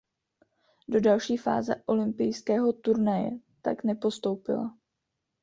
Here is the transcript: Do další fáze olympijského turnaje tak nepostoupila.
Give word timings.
Do 0.87 0.99
další 1.01 1.37
fáze 1.37 1.75
olympijského 1.85 2.73
turnaje 2.73 3.31
tak 3.61 3.83
nepostoupila. 3.83 4.77